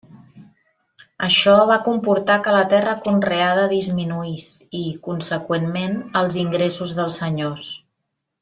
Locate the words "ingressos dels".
6.47-7.21